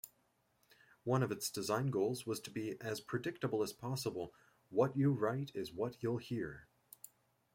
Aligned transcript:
One 1.03 1.21
of 1.21 1.31
its 1.31 1.51
design 1.51 1.91
goals 1.91 2.25
was 2.25 2.39
to 2.39 2.49
be 2.49 2.75
as 2.81 2.99
predictable 3.01 3.61
as 3.61 3.71
possible: 3.71 4.33
'what-you-write-is-what-you'll-hear'. 4.71 6.65